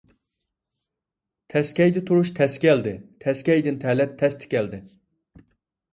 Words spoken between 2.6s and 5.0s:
كەلدى، تەسكەيدىن تەلەت تەستە كەلدى.